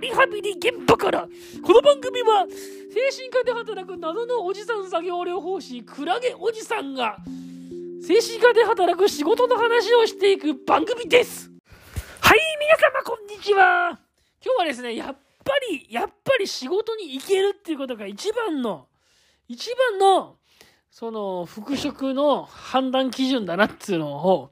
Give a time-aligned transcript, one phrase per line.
[0.00, 1.28] リハビリ現場から
[1.62, 7.16] この番組は精神科で働く謎のおじさん作業療法士クラゲおじさんが
[8.02, 11.50] 精神科で働く仕事の話をしていく番組です。
[12.20, 13.98] はい皆様こんにちは。
[14.44, 18.86] 今日はですねやっぱりやっぱり仕事に行けるっていうことが一番の
[19.48, 20.36] 一番の
[20.90, 24.50] その復職の判断基準だなっていうのを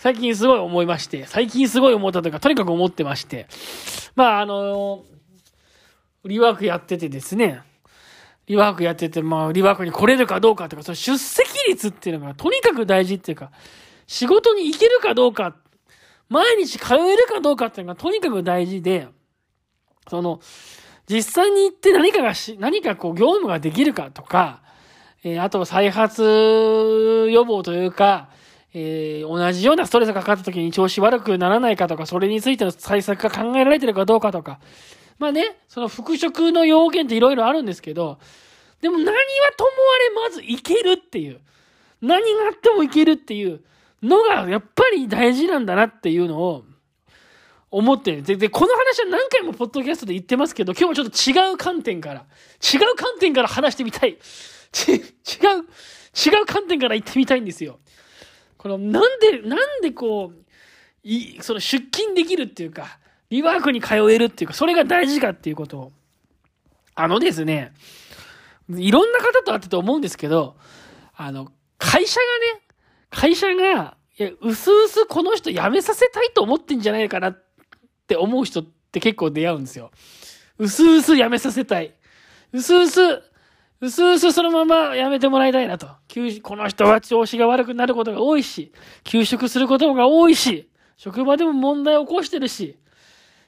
[0.00, 3.46] 最近すごい思いまして、最近すごい思ったというか、とにかく思ってまして、
[4.16, 5.04] まあ、あの、
[6.24, 7.60] リワークやっててですね、
[8.46, 13.50] リワークやってて、まあ、リワークに来れるかどうかとか、その出席率っていうのがとにかく大事っていうか、
[14.06, 15.54] 仕事に行けるかどうか、
[16.30, 19.06] 毎日通えるかどうかっていうのがとにかく大事で、
[20.08, 20.40] その、
[21.10, 24.62] 実際に行って何かがし、何かこう業務ができるかとか、
[25.24, 26.22] えー、あと再発
[27.30, 28.30] 予防というか、
[28.72, 34.60] えー、同じようなストレスがかかった時に調子悪くならないかとか、それについての対策が考えられてるかどうかとか。
[35.18, 38.18] まあね、その復職の要件っていろいろあるんですけど、
[38.80, 39.12] でも何は
[39.56, 39.70] とも
[40.20, 41.40] あれまずいけるっていう。
[42.00, 43.60] 何があってもいけるっていう
[44.02, 46.64] のがやっぱり大事なんだなっていうのを
[47.70, 48.22] 思ってる。
[48.22, 52.24] で、でこの話は何回もポッドキャストで言ってますけど、今日はちょっと違う観点から、
[52.62, 54.18] 違う観点から話してみたい。
[54.72, 57.78] ち、違う、違う観点から言ってみたいんですよ。
[58.60, 60.44] この、なんで、なんでこう、
[61.02, 62.98] い、その出勤できるっていうか、
[63.30, 65.92] リワークに通えるっていうか、それが大事かっていうことを。
[66.94, 67.72] あのですね、
[68.68, 70.56] いろんな方と会ってて思うんですけど、
[71.16, 72.62] あの、会社がね、
[73.08, 77.42] 会社が、いや、うすうすこの人辞めさせたいと思ってんじゃないかなっ
[78.06, 79.90] て思う人って結構出会うんですよ。
[80.58, 81.94] うすうす辞めさせたい。
[82.52, 83.00] うすうす
[83.80, 85.86] うすうすそのままやめてもらいたいなと。
[86.42, 88.72] この人は調子が悪くなることが多いし、
[89.04, 92.76] 休職することが多いし、職場でも問題を起こしてるし、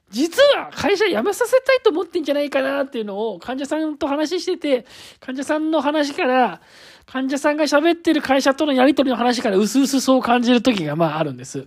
[0.09, 4.87] 実は会社辞めさせたいと思ってんじゃないかなっていうのを患者さんと話してて、
[5.21, 6.61] 患者さんの話から、
[7.05, 11.67] 患者さんが喋ってる会社とのやりとりの話からうすうすそう感じる時がまああるんです。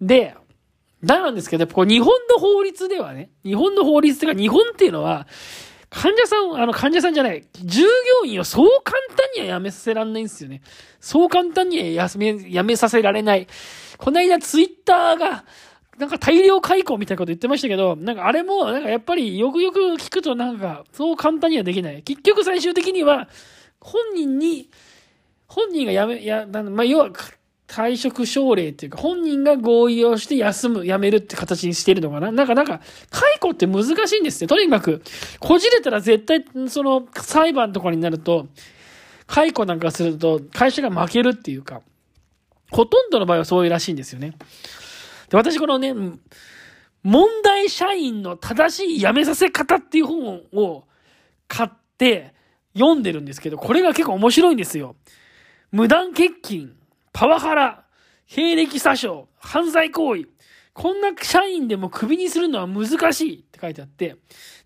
[0.00, 0.34] で、
[1.04, 5.26] だなんですけど、こう日本の法律ではね、日本の法律というか日本っていうのは、
[5.90, 10.62] 患者さん、あの、患者さんじゃない、従業員をそう簡単には辞めさせられないんですよね。
[11.00, 13.48] そう簡単には辞め、辞めさせられない。
[13.98, 15.44] この間ツイッターが、
[15.98, 22.02] なんか大量解雇みたいなこと言ってましたけど、なんかあれも、なんかやっぱりよくよく聞くとなんか、そう簡単にはできない。
[22.02, 23.28] 結局最終的には、
[23.80, 24.70] 本人に、
[25.48, 27.10] 本人が辞め、や、まあ、要は、
[27.70, 32.32] 退職奨励っていうか、本人が合意をして休む、辞めるって形にしてるのかな？
[32.32, 34.48] なんか、なんか、解雇って難しいんですね。
[34.48, 35.02] とにかく、
[35.38, 38.48] こじれたら絶対、その、裁判とかになると、
[39.28, 41.82] 解雇なんかすると、会社が負けるっていうか、
[42.72, 44.34] ほとんどの場合はそういうらしいんですよね。
[45.28, 45.94] で、私このね、
[47.04, 50.84] 問題社員の正しい辞めさせ方っていう本を
[51.46, 52.34] 買って
[52.74, 54.96] 読んでるんですけど、これが結構面白いんですよ。
[55.70, 56.72] 無断欠勤。
[57.12, 57.84] パワハラ、
[58.26, 60.28] 兵歴詐称、犯罪行為、
[60.72, 64.16] こんな社員でもクビにするのは難しいって書いてあって、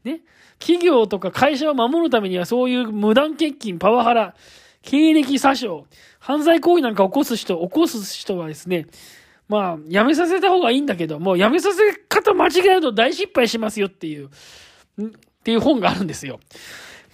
[0.04, 0.20] ね。
[0.58, 4.34] 企業とか会社を守るためにはそういう無断欠勤、パワハラ、
[4.82, 5.86] 経歴詐称、
[6.20, 8.86] 犯罪行為なんか起こす人、起こす人はですね、
[9.48, 14.30] まあ、やめさせた方がいいんだけど、もうやめさせ方間違えると大失敗しますよっていう、っ
[15.42, 16.40] ていう本があるんですよ。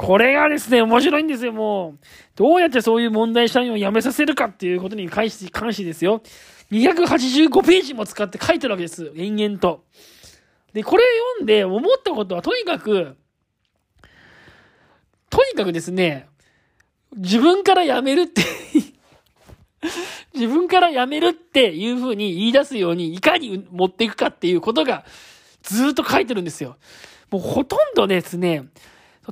[0.00, 1.98] これがですね、面白いんですよ、もう。
[2.34, 6.22] どうやってそういう問題社員を辞めさせるかっていうことに関して関してですよ。
[6.72, 9.12] 285ページも使って書いてるわけです。
[9.14, 9.84] 延々と。
[10.72, 11.02] で、これ
[11.36, 13.18] 読んで思ったことは、とにかく、
[15.28, 16.28] とにかくですね、
[17.14, 18.40] 自分から辞めるって
[20.32, 25.04] 自分から辞めるっていう風に言い出すように、いかに持っていくかっていうことが、
[25.62, 26.78] ずっと書いてるんですよ。
[27.30, 28.64] もうほとんどですね、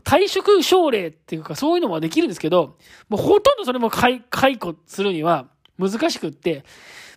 [0.05, 2.77] 退職奨励っていうかそういうのもできるんですけど、
[3.09, 5.47] もうほとんどそれも解解雇するには
[5.79, 6.65] 難しくって、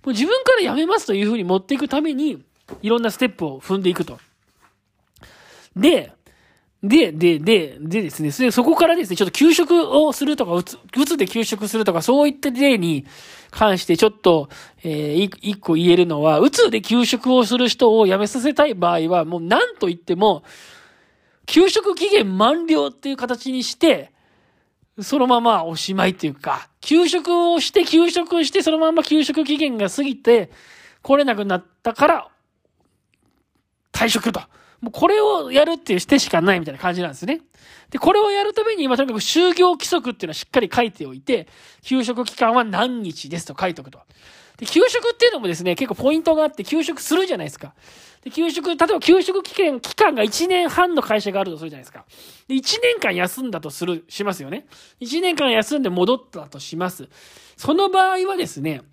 [0.04, 2.44] もう自分から辞めますというふうに持っていくために、
[2.82, 4.20] いろんなステップを踏んでいくと。
[5.76, 6.14] で、
[6.84, 13.06] で、で、で、でですね、そこからですね、ちょっと休職をするとか、うつ、うつで休職するとか、そういった例に
[13.52, 14.50] 関してちょっと、
[14.84, 20.44] えー、一個言えるのは、うつで休職をする人を辞めさせたい場合は、もう何と言っても、
[21.46, 24.12] 給食期限満了っていう形にして、
[25.00, 30.52] そのままおしまいっていうか、給食をして、給食して、そのまま給食期限が過ぎて、
[31.02, 32.28] 来れなくなったから、
[33.92, 34.42] 退職と。
[34.82, 37.42] もうこれをやるっていうしてしかないみたいな感じなんですね。
[37.92, 41.48] で、これをやるために、まあ、とにかく就業規則っていうのはしっかり書いておいて、
[41.84, 44.00] 給食期間は何日ですと書いておくと。
[44.62, 47.74] で、給食っていうのもですね、結構ポイントがあって、給食するじゃないですか。
[48.24, 52.06] で、給食、例えば給食期間、期間が1年半の会社があるとするじゃないですか。
[52.48, 54.68] で、1年間休んだとする、しますよね。
[55.00, 57.10] 1年間休んで戻ったとします。
[57.58, 58.84] その場合はですね、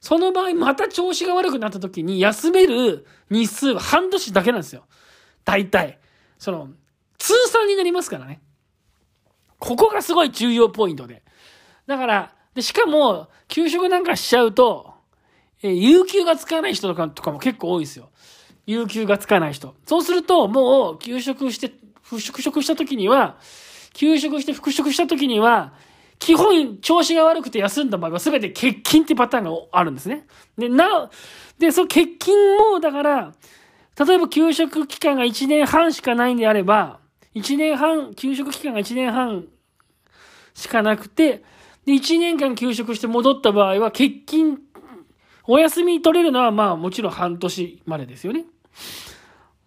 [0.00, 4.84] その場合また調子が悪くなった時に休める日数は半年だけなんですよ。
[5.44, 5.98] 大体。
[6.38, 6.68] その、
[7.18, 8.40] 通算になりますからね。
[9.58, 11.24] ここがすごい重要ポイントで。
[11.88, 14.91] だから、で、しかも、給食なんかしちゃうと、
[15.62, 18.10] えー、有給がつかない人とか、とかも結構多いですよ。
[18.66, 19.74] 有給がつかない人。
[19.86, 21.72] そうすると、もう、休職して、
[22.02, 23.38] 復職した時には、
[23.94, 25.72] 休職して復職した時には、
[26.18, 30.26] 基本、調子が悪くて休んだ場合は全て欠勤ってパターンがあるんですね。
[30.56, 31.10] で、な、
[31.58, 33.32] で、その欠勤も、だから、
[34.06, 37.00] 例えば休職期間が1年半しかないんであれば、
[37.34, 39.46] 1年半、休職期間が1年半
[40.54, 41.42] しかなくて、
[41.84, 44.60] で、1年間休職して戻った場合は、欠勤
[45.46, 48.44] お休み取れるのはまあもちろん半年までですよね。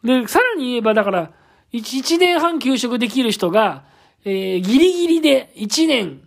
[0.03, 1.31] で、さらに言えばだから、
[1.73, 3.83] 1, 年半休職できる人が、
[4.23, 6.21] えー、ギリギリで1年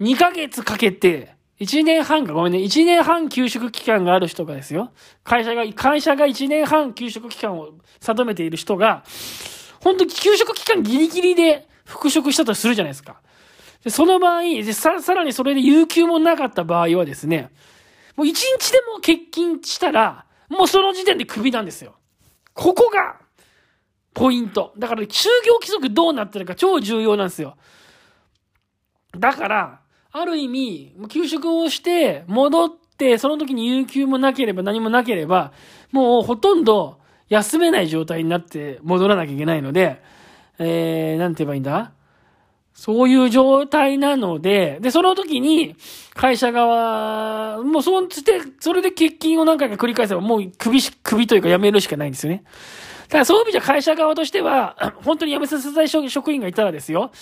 [0.00, 4.90] 2ヶ月かけて、1年半か、ごめんね、1年半休職期間がある人がですよ。
[5.22, 7.70] 会社が、会社が1年半休職期間を
[8.00, 9.04] 定めている人が、
[9.80, 13.20] 本当に休職期間ギリギリで復職したとするじゃないですか。
[13.84, 17.50] でその場合でさ、さらにそれで有給もなかった場合はですね、
[18.16, 21.94] もう一日でも欠勤したら、もうその時点でクビなんですよ。
[22.54, 23.20] ここが、
[24.14, 24.74] ポイント。
[24.76, 27.56] だから、就業規則どうなってるか超重要なんですよ。
[29.18, 29.80] だから、
[30.12, 35.52] ある意味、休職をして、戻って、その時に有給もなければ何もなければ、
[35.90, 40.02] もうほとんど休めない状態になって戻らなきゃいけないので、
[40.58, 41.92] えー、なんて言えばいいんだ？
[42.74, 45.76] そういう状態なので、で、その時に、
[46.14, 52.44] 会社側、もうそうして、それで欠勤を何回か繰り返せば、もう首、首というか辞めるしかないんですよね。
[53.08, 57.12] だからそういう意味じゃ会社側としては、 本当に辞めさせたい職員がいたらですよ、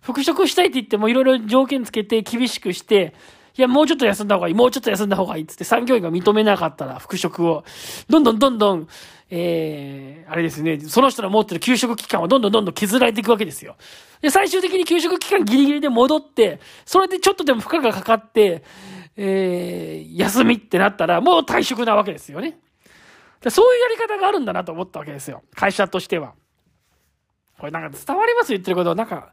[0.00, 3.14] 復職したいって言ってもいろいろ条件つけて厳しくして、
[3.56, 7.64] いや、もうちょっと休んだ方がいい、もうちょっと休んだ方がいいつって産業医が認めなかったら復職を、
[8.08, 8.88] どんどんどんどん、
[9.30, 13.76] えー、あれですね、その人の持ってる給食期間はどんどんどんどん削られていくわけですよ。
[14.20, 18.62] で、最終的に給食期間ギリギリで戻って、それでちょっとでも負荷がかかって、
[19.16, 22.58] えー、休みってなったら、もう退職なわけですよね。
[23.48, 25.42] そういうやり方があるんだなと思ったわけですよ。
[25.54, 26.32] 会社としては。
[27.58, 28.52] これなんか伝わります？
[28.52, 28.94] 言ってること。
[28.94, 29.32] なんか、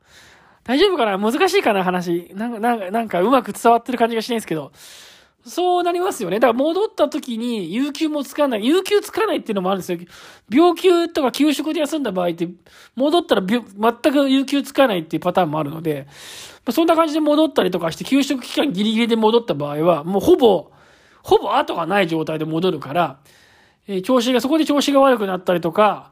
[0.64, 1.18] 大丈夫かな？
[1.18, 1.84] 難しいかな？
[1.84, 2.32] 話。
[2.36, 4.72] なんか、なんか、なんかうまく伝わってる感じがしないんですけど。
[5.46, 6.40] そうなりますよね。
[6.40, 8.66] だから戻った時に、有給もつかない。
[8.66, 10.00] 有給つかないっていうのもあるんですよ。
[10.50, 12.50] 病休とか休職で休んだ場合って、
[12.96, 13.62] 戻ったら全
[14.14, 16.08] く有給つかないっていうパターンもあるので、
[16.70, 20.72] そんな感じで戻ったりとかして、休職期間ギリギリで戻った場合は、もうほぼ、
[21.24, 23.20] ほぼ後がない状態で戻るから、
[23.88, 26.12] えー、調子が、そこで調子が悪くなったりとか、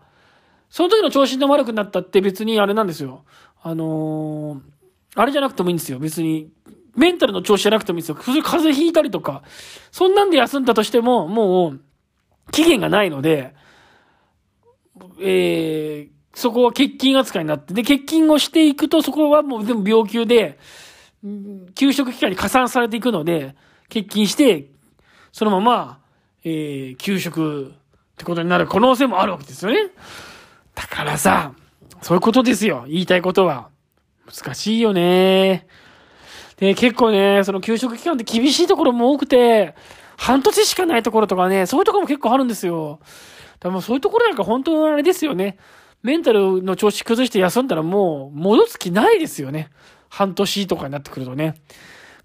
[0.70, 3.24] その時の調子が悪くなったって別にあれなんですよ。
[3.62, 4.62] あのー、
[5.16, 6.00] あれじゃなくてもいいんですよ。
[6.00, 6.50] 別に、
[6.96, 8.16] メンタルの調子じゃなくてもいいんですよ。
[8.16, 9.44] 風邪ひいたりとか、
[9.92, 11.80] そんなんで休んだとしても、もう、
[12.52, 13.54] 期限がないので、
[15.20, 20.58] えー、そこは欠勤扱いになって、で、欠勤をしていくと、そこはもう全部病休で、
[21.76, 23.56] 休職期間に加算されていくので、
[23.90, 24.72] 欠勤して、
[25.32, 26.00] そのまま、
[26.44, 27.72] えー、休職っ
[28.18, 29.92] てことになる可能性もあるわけですよね。
[30.78, 31.54] だからさ、
[32.04, 32.86] そういうことですよ。
[32.88, 33.70] 言いたいことは。
[34.32, 35.66] 難しいよね。
[36.58, 39.74] で、結構ね、その給食期間って厳しいところも多くて、
[40.18, 43.00] 半年しかないところとかね、そういうところも結構あるんですよ。
[43.60, 45.58] でもそういうところなんか本当あれですよね。
[46.04, 49.72] メンタルの調子崩して休んだらもう戻す気ないですよね。
[50.10, 51.56] 半年とかになってくるとね。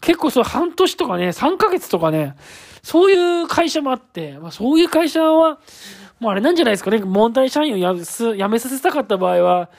[0.02, 2.34] 結構そう半年とかね、3ヶ月とかね、
[2.82, 5.60] そういう会社もあって、まあそういう会社は、
[6.18, 6.98] もうあれなんじゃないですかね。
[6.98, 9.70] 問題社員をやす辞めさせたかった場合は、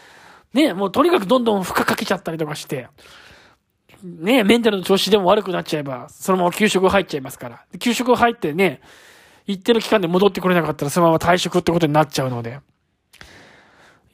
[0.53, 2.87] ね、もうとにかくどんどん負荷かけちゃったりとかして、
[4.01, 7.65] ね、メンタルの調子でも悪くなっちゃえば、そのまま給食入っちゃいますから。
[7.79, 8.79] 給食入ってね、
[9.45, 12.59] 一定の期間で戻ってこれなかったらそのまま退職ってことになっちゃうので。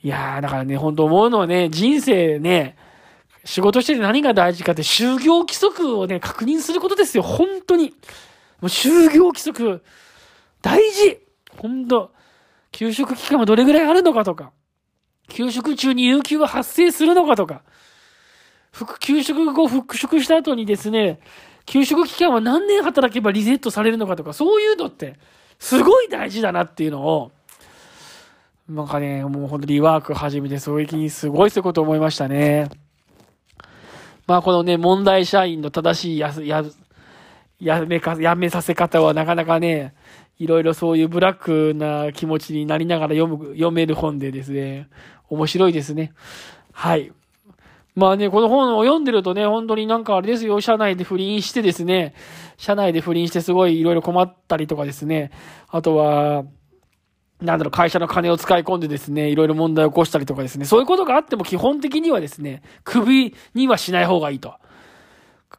[0.02, 2.78] いやー、だからね、本当思うのはね、人生ね、
[3.46, 7.24] 仕事してて何が大事かって就業規則をね、確認することですよ。
[7.24, 7.90] 本当に。
[7.90, 7.94] も
[8.64, 9.84] う就業規則、
[10.62, 11.20] 大事
[11.58, 12.12] 本当
[12.72, 14.52] 給食期間はどれぐらいあるのかとか、
[15.30, 17.64] 給食中に有給が発生するのかとか、
[19.00, 21.20] 給食後復職した後にですね、
[21.66, 25.20] 給食期間は何年働けばリセットされるのかとか、そういうのって、
[25.60, 27.32] すごい大事だなっていうのを、
[28.70, 32.70] なんかね、もうほんとリワーク始めて、そういう気にすごいそういうこと思いましたね。
[34.30, 36.64] まあこのね、問題社員の正しいやす、や、
[37.60, 39.96] やめか、やめさせ方はなかなかね、
[40.38, 44.88] いろいろそういうブラックな気持ちになりながら読む、読める本でですね、
[45.30, 46.14] 面白いですね。
[46.74, 47.12] はい。
[47.96, 52.14] まあね、この本を読んでるとね、本当になんかあれですよ、社内で不倫してですね、
[52.58, 55.32] 社内で不倫してすごいいろいろ困ったりとかですね、
[55.70, 56.44] あとは、
[57.42, 64.56] なんだろう、会社の金を使い込んでですね、いろいろ問題を起こしたりとかですね、そういうことがあっても基本的にはですね、首にはしない方がいいと。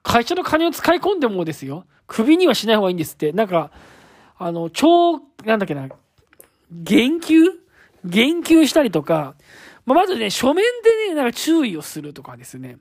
[0.02, 3.32] 会社の金を使い込んでもですよ、首にはしない方がいいんですって。
[3.32, 3.70] なんか、
[4.38, 5.88] あの、超、なんだっけな、
[6.70, 7.60] 言及
[8.04, 9.34] 言及したりとか、
[9.84, 12.78] まあ、まずね、書面でね、なんか注意をするとかですね。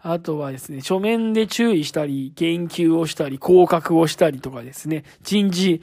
[0.00, 5.80] あとはですね、書面で注意したり、言及をしたり、降格をしたりとかですね、人事、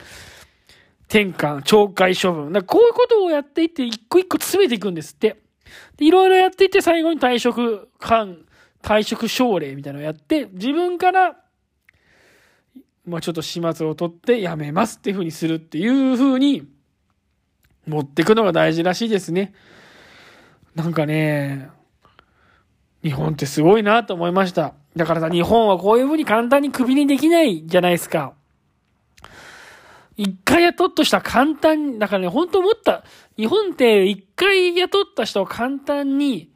[1.07, 2.63] 転換、懲戒処分。
[2.63, 5.37] こういうことをやっていって、一個一個詰めていくんですって。
[5.99, 8.45] いろいろやっていって、最後に退職官、
[8.81, 11.37] 退職奨励みたいなのをやって、自分から、
[13.05, 16.67] まあちょっと始末を取って辞めますっていうふうにするっていうふうに、
[17.87, 19.53] 持っていくのが大事らしいですね。
[20.73, 21.69] なんかね、
[23.03, 24.73] 日本ってすごいなと思いました。
[24.95, 28.33] だからさ、日本はこういうふうに簡単にクビにできないじゃないですか。
[30.17, 33.03] 一回雇っとした簡単にだからね、本当思った。
[33.37, 36.49] 日本って一回雇った人を簡単に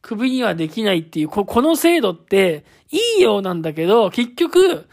[0.00, 4.88] クビにはできないっていう、ここの制度っていいようなんだけど、結局、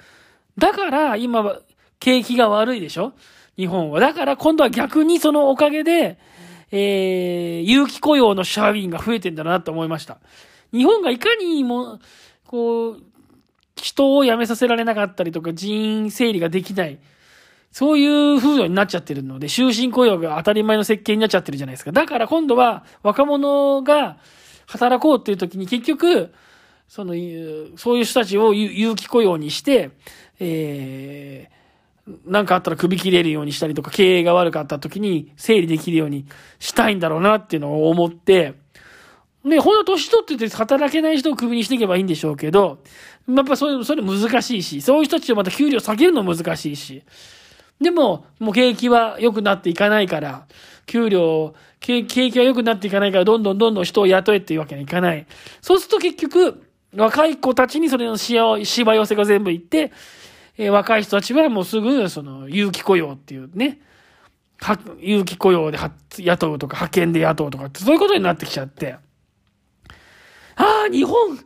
[0.57, 1.59] だから今、
[1.99, 3.13] 景気が悪いでしょ？
[3.57, 3.99] 日本は。
[3.99, 6.17] だから今度は逆にそのおかげで、
[6.71, 10.19] えー、有期雇用の社員が増えてんだなと思いました。
[10.71, 11.99] 日本がいかにも、
[12.45, 13.01] こう、
[13.75, 16.99] 人を辞めさせられなかったりとか、人員整理ができない。
[17.71, 21.91] そういう風土になっちゃってるので、終身雇用が当たり前の設計になっちゃってるじゃないですか。
[21.91, 24.17] だから今度は若者が
[24.67, 26.33] 働こうっていう時に結局、
[26.87, 27.13] その、
[27.77, 29.91] そういう人たちを有期雇用にして、
[30.39, 36.25] えー、なんかあったら首切れるようにしたりとか、経営が悪かった時に整理できるように
[36.57, 38.55] したいんだろうなっていうのを思って、
[39.43, 42.79] ね、ほんと年取ってて働けない人を首にしていけばいいんでしょうけど、
[43.27, 47.03] やっぱそれ、それ難しいし、そういう人たちをまた給料下げるの難しいし、
[47.81, 50.45] でも、もう景気は良くなっていかないから、
[50.85, 55.25] 給料、景気は良くなっていかないから、どんどんどんどん人を雇えっていうわけにはいかない。
[55.61, 56.63] そうすると結局、
[56.95, 59.91] 若い子たちにそれのしわ、しわ寄せが全部いって、
[60.57, 63.79] えー、若い人たちはもうすぐ、その、有期雇用っていうね、
[64.57, 65.77] は、有期雇用で
[66.17, 68.97] 雇うとか、派遣で雇うとかって、そういうことになってきちゃって。
[70.55, 71.37] ああ、日本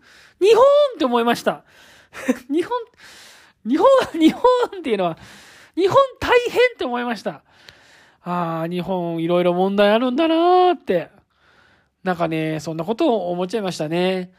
[0.42, 0.64] 日本
[0.96, 1.64] って思いました。
[2.52, 2.72] 日本、
[3.66, 3.88] 日本、
[4.20, 4.42] 日本
[4.80, 5.18] っていうのは、
[5.76, 7.44] 日本大変って思いました。
[8.22, 11.10] ああ、日本いろいろ問題あるんだなーって。
[12.04, 14.32] なんかね、そんなことを思っちゃいましたね。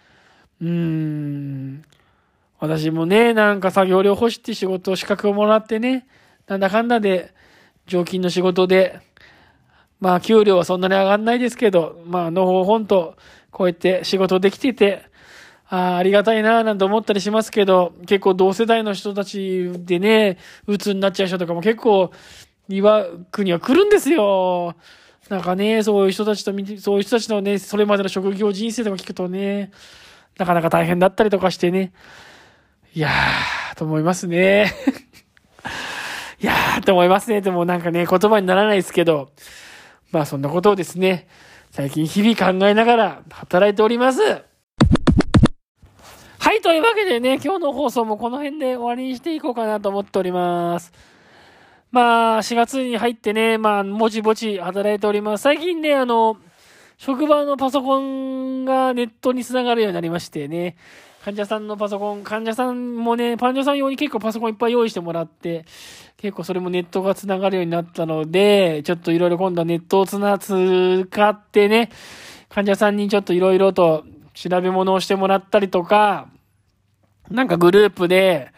[0.61, 1.85] うーん。
[2.61, 6.07] 私もね、なんか作業療法士って仕事、資格をもらってね、
[6.47, 7.35] なんだかんだで、
[7.87, 9.01] 常勤の仕事で、
[10.01, 13.17] まあ、給料はそんなに上がんないですけど、まあ、のほほんと、
[13.51, 15.03] こうやって仕事できてて、
[15.75, 20.39] ああ、りがたいなぁなんて思ったりしますけど、結構同世代の人たちでね、
[20.69, 22.13] 鬱になっちゃう人とかも結構、
[22.69, 24.77] 岩国は来るんですよ。
[25.29, 29.73] なんかね、そういう人たちと、そういう人たちのね、それまでの職業人生とか聞くとね、
[30.39, 31.93] なかなか大変だったりとかしてね。
[32.95, 34.73] いやー、と思いますね。
[36.41, 37.41] いやー、と思いますね。
[37.41, 39.31] でもなんかね、言葉にならないですけど、
[40.13, 41.27] まあそんなことをですね、
[41.73, 44.21] 最近日々考えながら働いております。
[46.45, 50.93] はい、というわけでね、今日の放送もこの辺で終わりにしていこうかなと思っております。
[51.91, 55.41] まあ、4月に入ってね、まあ、ぼちぼち働いております。
[55.41, 56.37] 最近ね、あの、
[56.99, 60.77] 職場のパソコンがネットにつながるようになりましてね、
[61.25, 65.65] 患者さんのパソコン、患者さんもね、患者さん用に結構パソコンいっぱい用意してもらって、
[66.19, 70.51] 結構それもネットがつながるようになったので、ちょっといろいろ今度はネットをつな、使
[71.27, 71.89] ってね、
[72.51, 76.29] 患者さんにちょっといろいろと調べ物をしてもらったりとか、
[77.31, 78.51] なんかグループで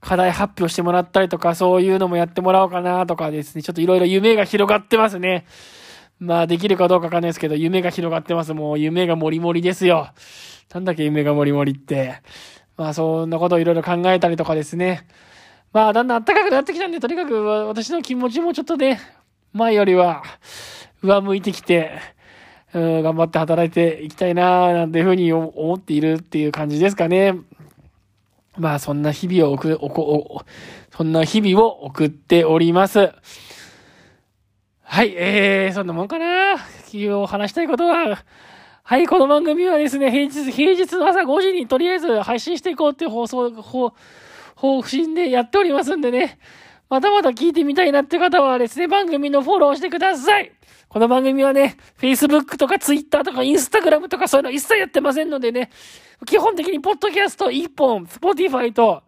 [0.00, 5.46] 課題発表してもらったりとか、そういうのもやってもらおうかなとかですね、ちょっといろいろ夢が広がってますね。
[6.18, 8.54] まあできるかどうかわかんないですけど、夢が広がってます。
[8.54, 10.10] もう夢がもりもりですよ。
[10.72, 12.22] なんだっけ夢がもりもりって。
[12.76, 15.06] まあそんなことをいろいろ考えたりとかですね。
[15.72, 19.00] まあだんだん暖かくなってきたんで、とにかく私の気持ちもちょっとね、
[19.52, 20.22] 前よりは
[21.02, 21.92] 上向いてきて、
[22.72, 27.34] うん頑張って働いていきたいななんていうふうに思っているっていう感じですかね。
[28.58, 30.42] まあそんな日々を送、おこ、お
[30.96, 33.12] そんな日々を送っております。
[34.82, 36.52] はい、えー、そんなもんかな？
[36.92, 38.22] 今日話したいことは、
[38.82, 43.92] はい、この番組はですね、平日、平日の朝5時にとりあえず配信していこうっていう放送、方、
[44.54, 46.38] 方針でやっておりますんでね、
[46.88, 50.52] またまた聞いてみたいなって方はですね、番組のフォローしてください。
[50.96, 55.68] この番組はね、Facebook とか Twitter とか Instagram とかそういうの一切やってませんのでね、
[56.24, 59.02] 基本的にポッドキャスト1本、Spotify と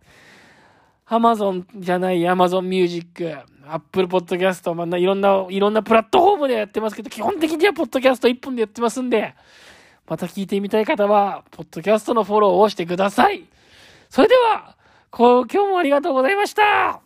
[1.09, 3.35] Amazon じゃない Amazon Music、
[3.67, 9.35] Apple Podcast、まあ、いろんな、いろんなプラットフォームでやってますけど、基本的にはポッドキャスト1本でやってますんで、
[10.07, 13.45] また聞いてみたい方は、ポッドキャストのフォローをしてください。
[14.11, 14.77] それでは、
[15.11, 17.01] 今日もありがとうございました